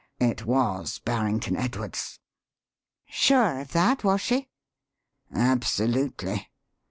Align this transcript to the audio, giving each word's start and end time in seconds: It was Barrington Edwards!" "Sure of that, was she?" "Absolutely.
It 0.19 0.47
was 0.47 0.97
Barrington 0.97 1.55
Edwards!" 1.55 2.19
"Sure 3.05 3.59
of 3.59 3.71
that, 3.73 4.03
was 4.03 4.19
she?" 4.19 4.49
"Absolutely. 5.31 6.49